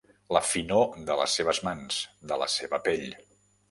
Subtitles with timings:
[0.35, 2.01] La finor de les seves mans,
[2.33, 3.11] de la seva pell.